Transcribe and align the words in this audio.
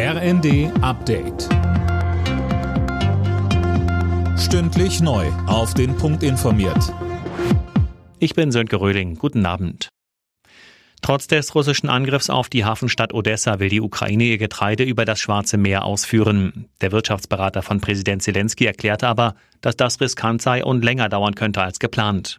RND 0.00 0.70
Update. 0.80 1.48
Stündlich 4.38 5.00
neu. 5.00 5.26
Auf 5.48 5.74
den 5.74 5.96
Punkt 5.96 6.22
informiert. 6.22 6.94
Ich 8.20 8.36
bin 8.36 8.52
Sönke 8.52 8.80
Röhling. 8.80 9.16
Guten 9.16 9.44
Abend. 9.44 9.88
Trotz 11.02 11.26
des 11.26 11.52
russischen 11.56 11.88
Angriffs 11.88 12.30
auf 12.30 12.48
die 12.48 12.64
Hafenstadt 12.64 13.12
Odessa 13.12 13.58
will 13.58 13.70
die 13.70 13.80
Ukraine 13.80 14.22
ihr 14.22 14.38
Getreide 14.38 14.84
über 14.84 15.04
das 15.04 15.18
Schwarze 15.18 15.58
Meer 15.58 15.84
ausführen. 15.84 16.68
Der 16.80 16.92
Wirtschaftsberater 16.92 17.62
von 17.62 17.80
Präsident 17.80 18.22
Zelensky 18.22 18.66
erklärte 18.66 19.08
aber, 19.08 19.34
dass 19.62 19.76
das 19.76 20.00
riskant 20.00 20.40
sei 20.40 20.64
und 20.64 20.84
länger 20.84 21.08
dauern 21.08 21.34
könnte 21.34 21.60
als 21.60 21.80
geplant. 21.80 22.38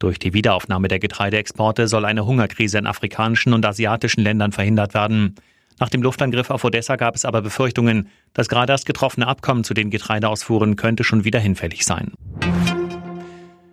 Durch 0.00 0.18
die 0.18 0.34
Wiederaufnahme 0.34 0.88
der 0.88 0.98
Getreideexporte 0.98 1.86
soll 1.86 2.04
eine 2.04 2.26
Hungerkrise 2.26 2.78
in 2.78 2.88
afrikanischen 2.88 3.52
und 3.52 3.64
asiatischen 3.64 4.22
Ländern 4.22 4.50
verhindert 4.50 4.92
werden. 4.92 5.36
Nach 5.80 5.88
dem 5.88 6.02
Luftangriff 6.02 6.50
auf 6.50 6.62
Odessa 6.62 6.96
gab 6.96 7.16
es 7.16 7.24
aber 7.24 7.40
Befürchtungen, 7.40 8.08
dass 8.34 8.50
gerade 8.50 8.70
das 8.70 8.84
getroffene 8.84 9.26
Abkommen 9.26 9.64
zu 9.64 9.72
den 9.72 9.88
Getreideausfuhren 9.88 10.76
könnte 10.76 11.04
schon 11.04 11.24
wieder 11.24 11.40
hinfällig 11.40 11.86
sein. 11.86 12.12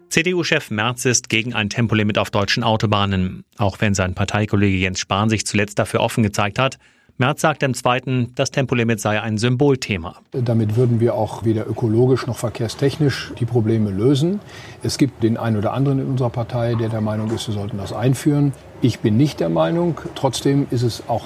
CDU-Chef 0.09 0.71
Merz 0.71 1.03
ist 1.03 1.27
gegen 1.27 1.53
ein 1.53 1.69
Tempolimit 1.69 2.17
auf 2.17 2.31
deutschen 2.31 2.63
Autobahnen. 2.63 3.43
Auch 3.57 3.81
wenn 3.81 3.93
sein 3.93 4.15
Parteikollege 4.15 4.77
Jens 4.77 5.01
Spahn 5.01 5.29
sich 5.29 5.45
zuletzt 5.45 5.79
dafür 5.79 5.99
offen 5.99 6.23
gezeigt 6.23 6.59
hat, 6.59 6.77
Merz 7.17 7.41
sagt 7.41 7.61
im 7.63 7.73
zweiten, 7.73 8.31
das 8.35 8.51
Tempolimit 8.51 9.01
sei 9.01 9.19
ein 9.19 9.37
Symbolthema. 9.37 10.21
Damit 10.31 10.75
würden 10.77 10.99
wir 10.99 11.15
auch 11.15 11.43
weder 11.43 11.67
ökologisch 11.67 12.25
noch 12.25 12.37
verkehrstechnisch 12.37 13.33
die 13.39 13.45
Probleme 13.45 13.89
lösen. 13.89 14.39
Es 14.81 14.97
gibt 14.97 15.23
den 15.23 15.35
einen 15.35 15.57
oder 15.57 15.73
anderen 15.73 15.99
in 15.99 16.05
unserer 16.05 16.29
Partei, 16.29 16.75
der 16.75 16.89
der 16.89 17.01
Meinung 17.01 17.31
ist, 17.31 17.47
wir 17.47 17.55
sollten 17.55 17.77
das 17.77 17.91
einführen. 17.91 18.53
Ich 18.81 18.99
bin 18.99 19.17
nicht 19.17 19.39
der 19.39 19.49
Meinung. 19.49 19.99
Trotzdem 20.15 20.67
ist 20.69 20.83
es 20.83 21.09
auch 21.09 21.25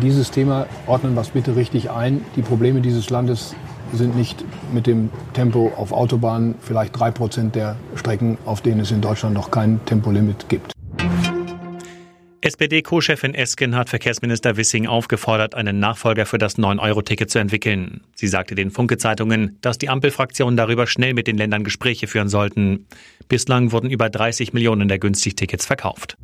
dieses 0.00 0.30
Thema 0.30 0.66
ordnen 0.86 1.14
wir 1.14 1.20
es 1.20 1.30
bitte 1.30 1.56
richtig 1.56 1.90
ein. 1.90 2.24
Die 2.36 2.42
Probleme 2.42 2.80
dieses 2.80 3.10
Landes 3.10 3.54
sind 3.92 4.16
nicht 4.16 4.44
mit 4.72 4.86
dem 4.86 5.10
Tempo 5.34 5.72
auf 5.76 5.92
Autobahnen 5.92 6.54
vielleicht 6.60 6.98
drei 6.98 7.10
Prozent 7.10 7.54
der 7.54 7.76
Strecken, 7.96 8.38
auf 8.44 8.60
denen 8.62 8.80
es 8.80 8.90
in 8.90 9.00
Deutschland 9.00 9.34
noch 9.34 9.50
kein 9.50 9.84
Tempolimit 9.84 10.48
gibt. 10.48 10.72
SPD-Co-Chefin 12.44 13.34
Esken 13.34 13.76
hat 13.76 13.88
Verkehrsminister 13.88 14.56
Wissing 14.56 14.88
aufgefordert, 14.88 15.54
einen 15.54 15.78
Nachfolger 15.78 16.26
für 16.26 16.38
das 16.38 16.58
9-Euro-Ticket 16.58 17.30
zu 17.30 17.38
entwickeln. 17.38 18.00
Sie 18.16 18.26
sagte 18.26 18.56
den 18.56 18.72
Funke-Zeitungen, 18.72 19.58
dass 19.60 19.78
die 19.78 19.88
Ampelfraktionen 19.88 20.56
darüber 20.56 20.88
schnell 20.88 21.14
mit 21.14 21.28
den 21.28 21.36
Ländern 21.36 21.62
Gespräche 21.62 22.08
führen 22.08 22.28
sollten. 22.28 22.86
Bislang 23.28 23.70
wurden 23.70 23.90
über 23.90 24.10
30 24.10 24.52
Millionen 24.54 24.88
der 24.88 24.98
Günstigtickets 24.98 25.66
verkauft. 25.66 26.16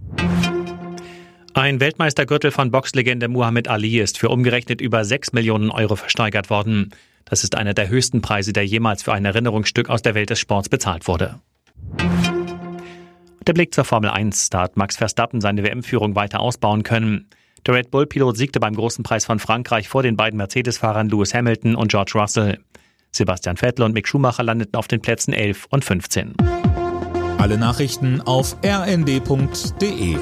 Ein 1.58 1.80
Weltmeistergürtel 1.80 2.52
von 2.52 2.70
Boxlegende 2.70 3.26
Muhammad 3.26 3.66
Ali 3.66 3.98
ist 3.98 4.16
für 4.16 4.28
umgerechnet 4.28 4.80
über 4.80 5.04
6 5.04 5.32
Millionen 5.32 5.72
Euro 5.72 5.96
versteigert 5.96 6.50
worden. 6.50 6.90
Das 7.24 7.42
ist 7.42 7.56
einer 7.56 7.74
der 7.74 7.88
höchsten 7.88 8.22
Preise, 8.22 8.52
der 8.52 8.64
jemals 8.64 9.02
für 9.02 9.12
ein 9.12 9.24
Erinnerungsstück 9.24 9.90
aus 9.90 10.00
der 10.00 10.14
Welt 10.14 10.30
des 10.30 10.38
Sports 10.38 10.68
bezahlt 10.68 11.08
wurde. 11.08 11.40
Der 13.44 13.54
Blick 13.54 13.74
zur 13.74 13.84
Formel 13.84 14.08
1. 14.08 14.50
Da 14.50 14.60
hat 14.60 14.76
Max 14.76 14.96
Verstappen 14.96 15.40
seine 15.40 15.64
WM-Führung 15.64 16.14
weiter 16.14 16.38
ausbauen 16.38 16.84
können. 16.84 17.28
Der 17.66 17.74
Red 17.74 17.90
Bull-Pilot 17.90 18.36
siegte 18.36 18.60
beim 18.60 18.76
großen 18.76 19.02
Preis 19.02 19.24
von 19.24 19.40
Frankreich 19.40 19.88
vor 19.88 20.04
den 20.04 20.16
beiden 20.16 20.36
Mercedes-Fahrern 20.36 21.08
Lewis 21.08 21.34
Hamilton 21.34 21.74
und 21.74 21.90
George 21.90 22.12
Russell. 22.14 22.60
Sebastian 23.10 23.56
Vettel 23.56 23.84
und 23.84 23.94
Mick 23.94 24.06
Schumacher 24.06 24.44
landeten 24.44 24.76
auf 24.76 24.86
den 24.86 25.00
Plätzen 25.00 25.32
11 25.32 25.66
und 25.70 25.84
15. 25.84 26.34
Alle 27.38 27.58
Nachrichten 27.58 28.20
auf 28.20 28.56
rnd.de 28.64 30.18